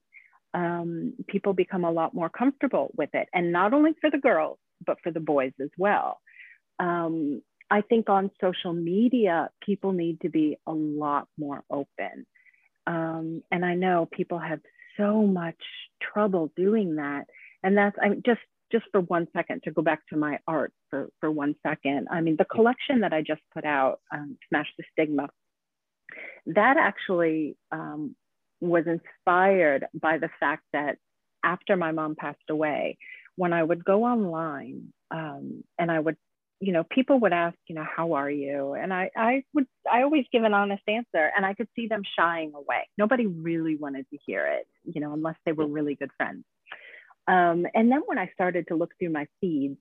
[0.54, 3.28] um, people become a lot more comfortable with it.
[3.34, 6.20] And not only for the girls, but for the boys as well.
[6.78, 12.26] Um, I think on social media, people need to be a lot more open.
[12.86, 14.60] Um, and I know people have
[14.96, 15.60] so much
[16.00, 17.26] trouble doing that.
[17.62, 21.08] And that's I just just for one second to go back to my art for,
[21.20, 22.08] for one second.
[22.10, 25.28] I mean, the collection that I just put out, um, Smash the Stigma,
[26.46, 28.14] that actually um,
[28.60, 30.98] was inspired by the fact that
[31.44, 32.98] after my mom passed away,
[33.36, 36.16] when I would go online um, and I would,
[36.60, 38.74] you know, people would ask, you know, how are you?
[38.74, 42.02] And I, I would, I always give an honest answer and I could see them
[42.18, 42.88] shying away.
[42.96, 46.44] Nobody really wanted to hear it, you know, unless they were really good friends.
[47.28, 49.78] Um, and then when I started to look through my feeds,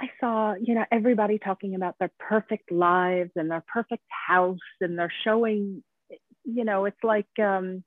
[0.00, 4.98] I saw, you know, everybody talking about their perfect lives and their perfect house, and
[4.98, 5.82] they're showing,
[6.44, 7.84] you know, it's like um,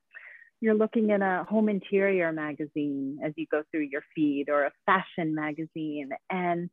[0.61, 4.71] you're looking in a home interior magazine as you go through your feed or a
[4.85, 6.09] fashion magazine.
[6.29, 6.69] And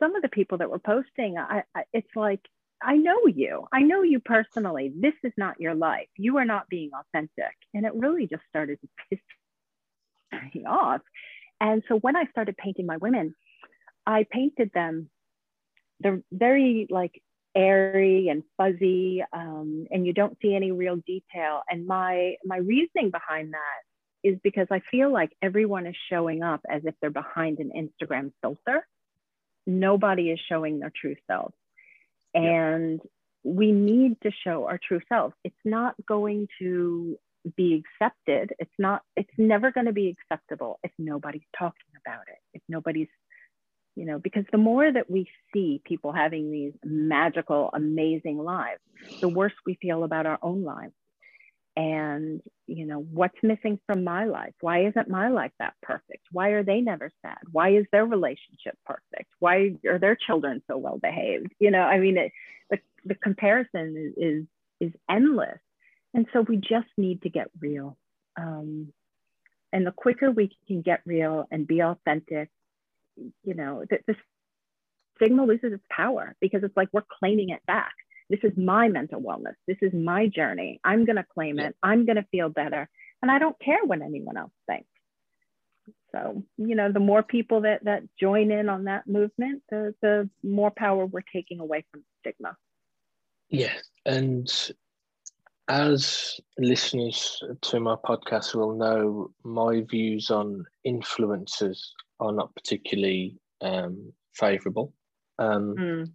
[0.00, 2.40] some of the people that were posting, I, I, it's like,
[2.82, 3.66] I know you.
[3.72, 4.92] I know you personally.
[4.94, 6.08] This is not your life.
[6.16, 7.54] You are not being authentic.
[7.74, 9.20] And it really just started to piss
[10.54, 11.02] me off.
[11.60, 13.34] And so when I started painting my women,
[14.06, 15.10] I painted them,
[16.00, 17.20] they're very like
[17.54, 21.60] airy and fuzzy, um, and you don't see any real detail.
[21.68, 26.60] And my my reasoning behind that is because I feel like everyone is showing up
[26.68, 28.86] as if they're behind an Instagram filter.
[29.78, 31.52] Nobody is showing their true self.
[32.34, 33.00] And
[33.42, 35.32] we need to show our true self.
[35.44, 37.16] It's not going to
[37.56, 42.36] be accepted it's not it's never going to be acceptable if nobody's talking about it
[42.52, 43.08] if nobody's
[43.96, 48.80] you know, because the more that we see people having these magical, amazing lives,
[49.20, 50.92] the worse we feel about our own lives.
[51.76, 54.54] And, you know, what's missing from my life?
[54.60, 56.26] Why isn't my life that perfect?
[56.32, 57.38] Why are they never sad?
[57.52, 59.30] Why is their relationship perfect?
[59.38, 61.52] Why are their children so well behaved?
[61.58, 62.32] You know, I mean, it,
[62.70, 64.46] the, the comparison is,
[64.80, 65.58] is, is endless.
[66.12, 67.96] And so we just need to get real.
[68.36, 68.92] Um,
[69.72, 72.50] and the quicker we can get real and be authentic
[73.44, 74.14] you know, the, the
[75.16, 77.92] stigma loses its power because it's like we're claiming it back.
[78.30, 79.56] This is my mental wellness.
[79.66, 80.80] This is my journey.
[80.84, 81.76] I'm going to claim it.
[81.82, 82.88] I'm going to feel better.
[83.20, 84.86] And I don't care what anyone else thinks.
[86.12, 90.30] So, you know, the more people that, that join in on that movement, the, the
[90.42, 92.56] more power we're taking away from stigma.
[93.48, 93.74] Yeah.
[94.06, 94.48] And
[95.68, 101.78] as listeners to my podcast will know, my views on influencers
[102.20, 104.94] are not particularly um, favourable.
[105.38, 106.12] Um, mm.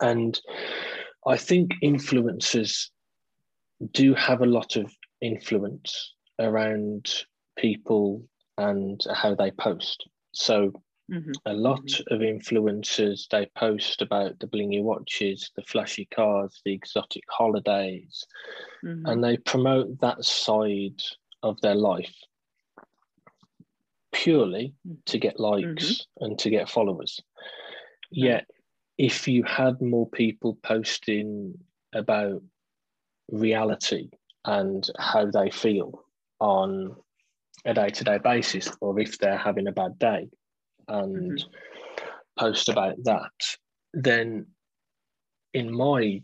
[0.00, 0.40] And
[1.26, 2.88] I think influencers
[3.92, 7.24] do have a lot of influence around
[7.56, 8.24] people
[8.58, 10.06] and how they post.
[10.32, 10.72] So
[11.10, 11.32] mm-hmm.
[11.46, 12.14] a lot mm-hmm.
[12.14, 18.24] of influencers they post about the blingy watches, the flashy cars, the exotic holidays,
[18.84, 19.06] mm-hmm.
[19.06, 21.00] and they promote that side
[21.42, 22.14] of their life
[24.12, 24.96] purely mm.
[25.06, 26.24] to get likes mm-hmm.
[26.24, 27.20] and to get followers.
[28.10, 28.46] Yet,
[29.00, 31.58] if you had more people posting
[31.94, 32.42] about
[33.32, 34.10] reality
[34.44, 36.04] and how they feel
[36.38, 36.94] on
[37.64, 40.28] a day to day basis, or if they're having a bad day
[40.86, 42.04] and mm-hmm.
[42.38, 43.32] post about that,
[43.94, 44.44] then
[45.54, 46.20] in my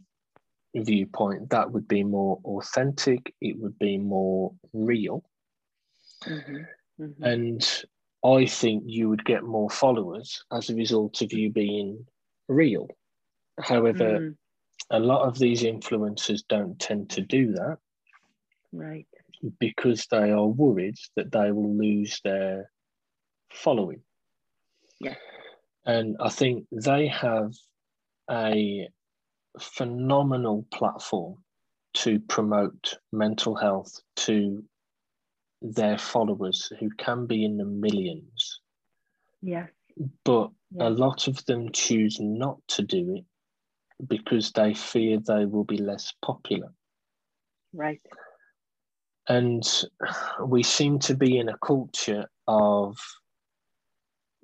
[0.75, 5.25] viewpoint, that would be more authentic, it would be more real.
[6.27, 6.57] Mm-hmm.
[7.03, 7.23] Mm-hmm.
[7.25, 7.85] And
[8.23, 12.05] I think you would get more followers as a result of you being
[12.49, 12.89] real.
[13.61, 14.37] However, mm.
[14.91, 17.79] a lot of these influencers don't tend to do that.
[18.73, 19.07] Right.
[19.59, 22.71] Because they are worried that they will lose their
[23.53, 24.03] following.
[25.01, 25.17] Yeah.
[25.85, 27.53] And I think they have
[28.31, 28.89] a
[29.59, 31.37] phenomenal platform
[31.95, 34.65] to promote mental health to
[35.63, 38.61] their followers who can be in the millions.
[39.41, 39.67] Yeah.
[40.25, 40.51] But
[40.81, 43.25] a lot of them choose not to do it
[44.07, 46.73] because they fear they will be less popular.
[47.73, 48.01] Right.
[49.29, 49.63] And
[50.45, 52.97] we seem to be in a culture of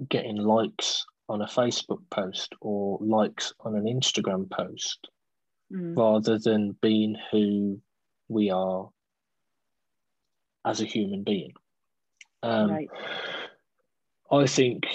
[0.09, 5.09] getting likes on a Facebook post or likes on an Instagram post
[5.73, 5.97] mm.
[5.97, 7.81] rather than being who
[8.29, 8.89] we are
[10.65, 11.53] as a human being.
[12.43, 12.91] Um, right.
[14.31, 14.87] I think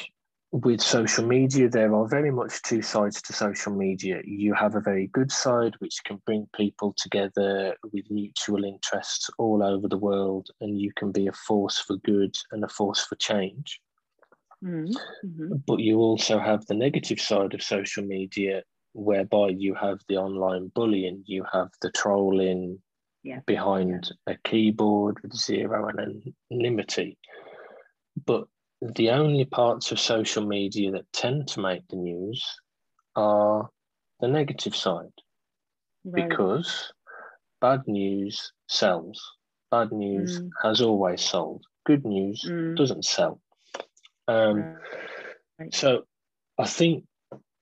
[0.51, 4.21] with social media, there are very much two sides to social media.
[4.23, 9.61] You have a very good side, which can bring people together with mutual interests all
[9.61, 13.15] over the world, and you can be a force for good and a force for
[13.15, 13.81] change.
[14.63, 15.57] Mm-hmm.
[15.67, 20.71] But you also have the negative side of social media, whereby you have the online
[20.73, 22.79] bullying, you have the trolling,
[23.23, 23.39] yeah.
[23.45, 24.33] behind yeah.
[24.33, 27.17] a keyboard with zero anonymity.
[28.25, 28.47] But
[28.82, 32.43] the only parts of social media that tend to make the news
[33.15, 33.69] are
[34.19, 35.05] the negative side
[36.05, 36.30] right.
[36.30, 36.91] because
[37.61, 39.21] bad news sells.
[39.71, 40.49] Bad news mm.
[40.63, 41.63] has always sold.
[41.86, 42.75] Good news mm.
[42.78, 43.41] doesn't sell.
[44.28, 44.75] Um,
[45.59, 45.73] right.
[45.73, 46.03] So
[46.57, 47.03] I think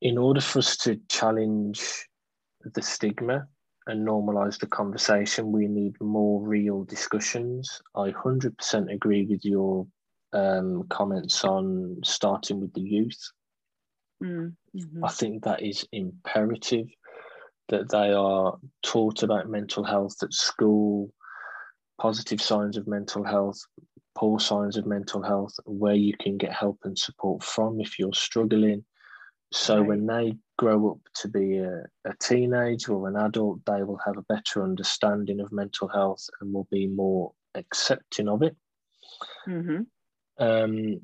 [0.02, 1.82] in order for us to challenge
[2.74, 3.48] the stigma
[3.88, 5.52] and normalize the conversation.
[5.52, 7.82] We need more real discussions.
[7.96, 9.86] I 100% agree with your
[10.34, 13.32] um, comments on starting with the youth.
[14.24, 15.04] Mm-hmm.
[15.04, 16.88] I think that is imperative
[17.70, 21.12] that they are taught about mental health at school,
[22.00, 23.60] positive signs of mental health,
[24.16, 28.14] poor signs of mental health, where you can get help and support from if you're
[28.14, 28.84] struggling.
[29.52, 29.88] So right.
[29.88, 34.18] when they grow up to be a, a teenager or an adult, they will have
[34.18, 38.56] a better understanding of mental health and will be more accepting of it.
[39.48, 39.84] Mm-hmm.
[40.38, 41.02] Um,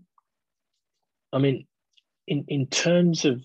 [1.34, 1.65] I mean,
[2.27, 3.41] in, in terms of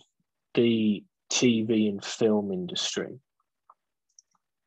[0.55, 3.19] the TV and film industry,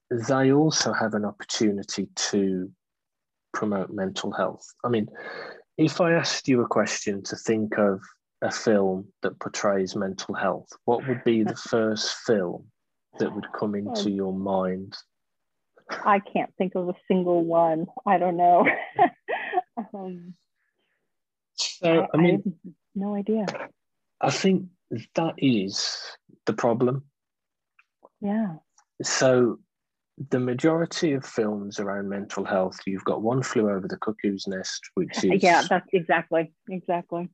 [0.10, 2.72] they also have an opportunity to
[3.54, 4.66] promote mental health.
[4.84, 5.08] I mean,
[5.78, 8.02] if I asked you a question to think of
[8.42, 12.66] a film that portrays mental health, what would be the first film
[13.20, 14.96] that would come into um, your mind?
[15.90, 17.88] I can't think of a single one.
[18.06, 18.68] I don't know.
[19.94, 20.34] um,
[21.60, 23.46] so, I, I mean, I no idea.
[24.22, 24.66] I think
[25.16, 25.98] that is
[26.46, 27.04] the problem.
[28.22, 28.56] Yeah.
[29.02, 29.60] So
[30.30, 34.82] the majority of films around mental health, you've got One Flew Over the Cuckoo's Nest,
[34.96, 37.30] which is yeah, that's exactly exactly.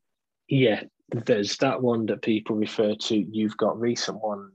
[0.47, 3.17] Yeah, there's that one that people refer to.
[3.17, 4.53] You've got recent ones.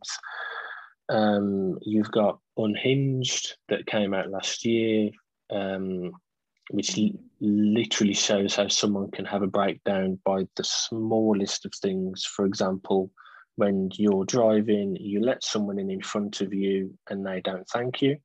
[1.08, 5.10] Um, you've got Unhinged that came out last year,
[5.50, 6.12] um,
[6.70, 7.10] which l-
[7.40, 12.24] literally shows how someone can have a breakdown by the smallest of things.
[12.24, 13.10] For example,
[13.56, 18.00] when you're driving, you let someone in in front of you and they don't thank
[18.02, 18.16] you.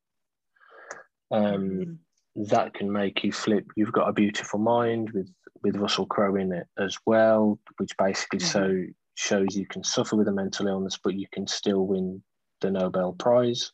[1.32, 2.43] Um, mm-hmm.
[2.50, 3.66] That can make you flip.
[3.76, 5.30] You've got a beautiful mind with
[5.64, 8.86] with Russell Crowe in it as well, which basically mm-hmm.
[8.86, 12.22] so shows you can suffer with a mental illness, but you can still win
[12.62, 13.72] the Nobel Prize,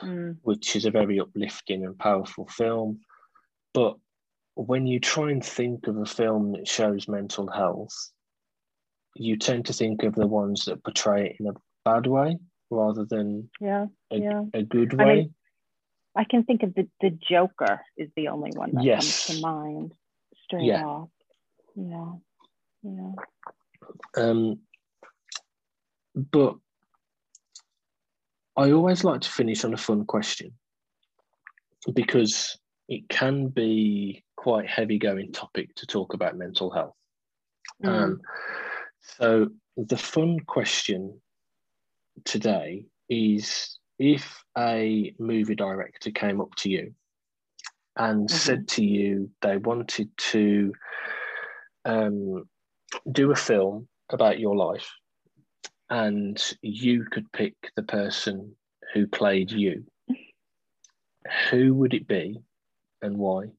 [0.00, 0.36] mm.
[0.42, 3.00] which is a very uplifting and powerful film.
[3.74, 3.96] But
[4.54, 8.12] when you try and think of a film that shows mental health,
[9.16, 11.54] you tend to think of the ones that portray it in a
[11.84, 12.38] bad way
[12.70, 14.42] rather than yeah, a, yeah.
[14.54, 15.04] a good way.
[15.04, 15.34] I, mean,
[16.16, 19.26] I can think of the, the Joker is the only one that yes.
[19.26, 19.92] comes to mind
[20.44, 20.84] straight yeah.
[20.84, 21.08] off.
[21.76, 22.12] Yeah.
[22.82, 23.12] Yeah.
[24.16, 24.60] Um
[26.14, 26.56] but
[28.56, 30.52] I always like to finish on a fun question
[31.92, 32.56] because
[32.88, 36.94] it can be quite heavy going topic to talk about mental health.
[37.82, 37.88] Mm.
[37.88, 38.20] Um,
[39.00, 41.20] so the fun question
[42.24, 46.94] today is if a movie director came up to you
[47.96, 48.36] and mm-hmm.
[48.36, 50.72] said to you they wanted to
[51.84, 52.44] um,
[53.10, 54.90] do a film about your life
[55.90, 58.54] and you could pick the person
[58.92, 59.84] who played you,
[61.50, 62.40] who would it be
[63.04, 63.50] and why?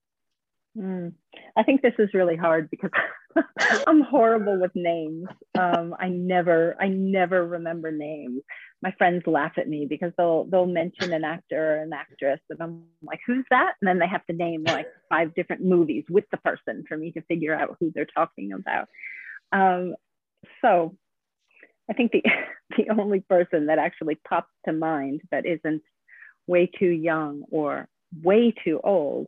[0.78, 1.14] Mm.
[1.56, 2.92] I think this is really hard because
[3.88, 5.28] I'm horrible with names.
[5.58, 8.42] Um, I never, I never remember names.
[8.82, 12.62] My friends laugh at me because they'll they'll mention an actor or an actress, and
[12.62, 16.26] I'm like, "Who's that?" And then they have to name like five different movies with
[16.30, 18.90] the person for me to figure out who they're talking about.
[19.52, 19.96] Um,
[20.62, 20.96] so,
[21.90, 22.24] I think the
[22.78, 25.84] the only person that actually pops to mind that isn't
[26.48, 27.88] way too young or
[28.24, 29.28] way too old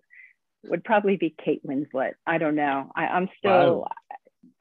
[0.67, 2.13] would probably be Kate Winslet.
[2.25, 2.91] I don't know.
[2.95, 3.87] I, am still, wow.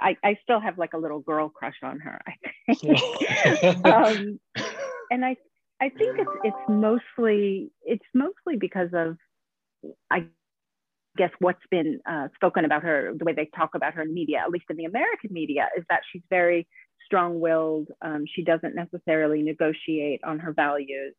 [0.00, 2.20] I, I still have like a little girl crush on her.
[2.68, 4.40] I think, um,
[5.11, 5.36] and I,
[5.80, 9.16] I think it's it's mostly it's mostly because of,
[10.11, 10.26] I
[11.16, 14.38] guess what's been uh, spoken about her, the way they talk about her in media,
[14.38, 16.66] at least in the American media, is that she's very
[17.04, 17.88] strong-willed.
[18.02, 21.14] Um, she doesn't necessarily negotiate on her values.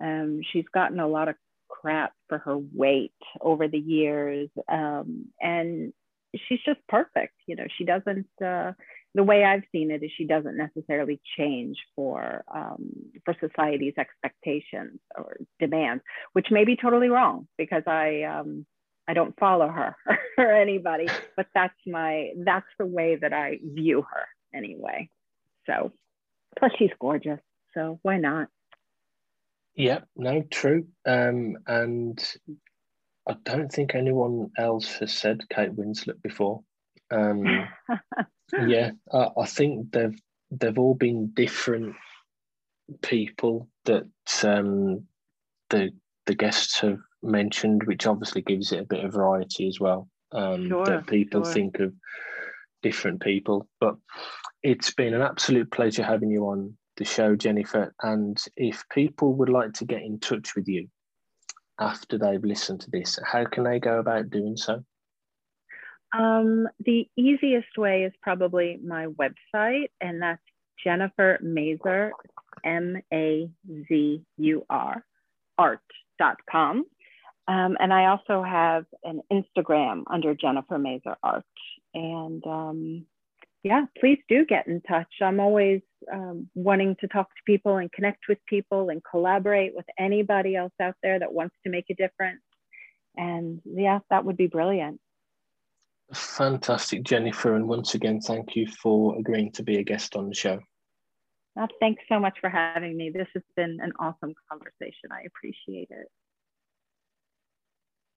[0.00, 1.36] Um, she's gotten a lot of
[1.68, 4.48] crap for her weight over the years.
[4.68, 5.92] Um, and
[6.48, 7.34] she's just perfect.
[7.46, 8.72] You know, she doesn't, uh,
[9.14, 12.90] the way I've seen it is she doesn't necessarily change for, um,
[13.24, 16.02] for society's expectations or demands,
[16.34, 18.66] which may be totally wrong because I, um,
[19.08, 19.96] I don't follow her
[20.38, 21.06] or anybody,
[21.36, 25.08] but that's my, that's the way that I view her anyway.
[25.66, 25.92] So,
[26.58, 27.40] plus she's gorgeous.
[27.74, 28.48] So why not?
[29.76, 30.86] Yeah, no, true.
[31.04, 32.18] Um, and
[33.28, 36.62] I don't think anyone else has said Kate Winslet before.
[37.10, 37.68] Um,
[38.66, 40.18] yeah, I, I, think they've
[40.50, 41.94] they've all been different
[43.02, 44.06] people that
[44.42, 45.04] um,
[45.70, 45.90] the
[46.24, 50.08] the guests have mentioned, which obviously gives it a bit of variety as well.
[50.32, 51.52] Um, sure, that people sure.
[51.52, 51.92] think of
[52.82, 53.96] different people, but
[54.62, 57.94] it's been an absolute pleasure having you on the show, Jennifer.
[58.02, 60.88] And if people would like to get in touch with you
[61.78, 64.84] after they've listened to this, how can they go about doing so?
[66.16, 70.40] Um, the easiest way is probably my website, and that's
[70.82, 72.12] Jennifer Mazur,
[72.64, 73.50] M A
[73.88, 75.04] Z U R,
[75.58, 76.84] art.com.
[77.48, 81.44] Um, and I also have an Instagram under Jennifer Mazur Art.
[81.94, 83.06] And um,
[83.66, 85.12] yeah, please do get in touch.
[85.20, 85.80] I'm always
[86.12, 90.72] um, wanting to talk to people and connect with people and collaborate with anybody else
[90.80, 92.42] out there that wants to make a difference.
[93.16, 95.00] And yeah, that would be brilliant.
[96.14, 97.56] Fantastic, Jennifer.
[97.56, 100.60] And once again, thank you for agreeing to be a guest on the show.
[101.56, 103.10] Well, thanks so much for having me.
[103.10, 105.10] This has been an awesome conversation.
[105.10, 106.06] I appreciate it.